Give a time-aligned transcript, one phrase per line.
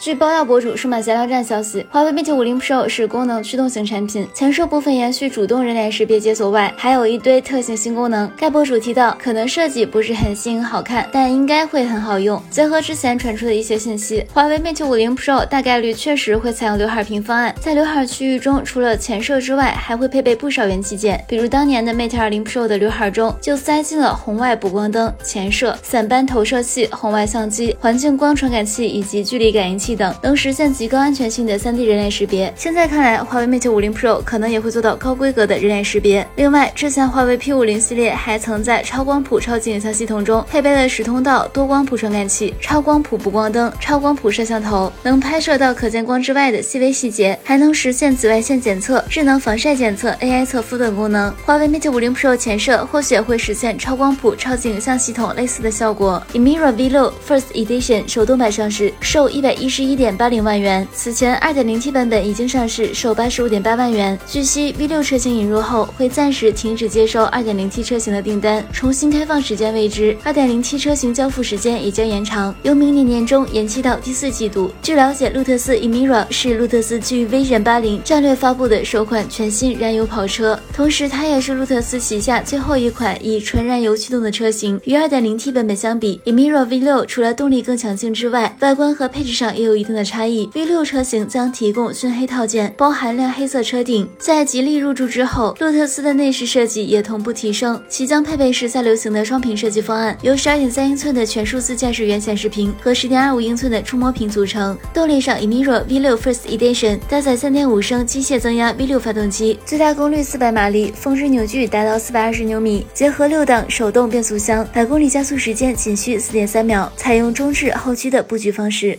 [0.00, 8.32] 据爆料博主数码闲聊站消息，华为 Mate 50 Pro 是功能驱动型产品，前摄部分延续主动人脸识别解锁外，还有一堆特性新功能。
[8.34, 12.42] 该博主提到，可能设计不是很新颖好看，但应该会很好用。
[12.48, 29.89] 结合之前传出的一些信息，华为 Mate 50 Pro 大概率确实会采用刘海屏方案，在刘海区域中，除了前摄之外，还会配备不少元器件，比如当年的 Mate 20 Pro 的刘海中就塞进了红外补光灯、前摄、散斑投射器、红外相机、环境光传感器以及距离感应器。
[29.96, 32.52] 等能实现极高安全性的 3D 人脸识别。
[32.56, 36.26] 现在看来，华为 Mate 50 Pro 可能也会做到高规格的人脸识别。
[36.36, 51.32] 另外，之前华为 P50 系列还曾在超光谱超级影像系统中配备了十通道多光谱传感器、超光谱补光灯、超光谱摄像头，能拍摄到可见光之外的细微细节，还能实现紫外线检测、智能防晒检测、AI 测肤等功能。
[51.44, 56.22] 华为 Mate 50 Pro 前摄或许会实现超光谱超级影像系统类似的效果。
[56.32, 60.10] Emira V6 First Edition 手动版上市，售一百一十一点。
[60.20, 60.86] 八零万元。
[60.92, 64.18] 此前二点零 T 版本已经上市，售八十五点八万元。
[64.26, 70.14] 据悉，V 六车型引入后会暂时停止接收二点零 T 车型的订单，重新开放时间未知。
[70.22, 74.70] 二点零 T 车型交付时间也将延长，由明年年中延期到第四季度。
[74.82, 84.78] 据了解，路特斯 Emira 是路特斯基于 Vision 八零战略发布的首款全新燃油跑车，同时它也是路特斯旗下最后一款以纯燃油驱动的车型。
[84.84, 90.04] 与二点零 T 版本相比，Emira V 六除了动力更强劲之外，外观和配置上也有有一定的。
[90.10, 94.08] 差异，V 六车型将提供熏黑套件，包含亮黑色车顶。
[94.18, 104.76] 在吉利入驻之后，路特斯的内饰设计也同步提升，其将配备时下流行的双屏设计方案，由十二点三英寸的全数字驾驶员显示屏和十点二五英寸的触摸屏组成。
[104.92, 118.98] 动力上，Emira V 六 First Edition 搭载三点五升机械增压 V 六发动机，最大功率四百马力，峰值扭矩达到四百二十牛米，结合六档手动变速箱，百公里加速时间仅需四点三秒，采用中置后驱的布局方式。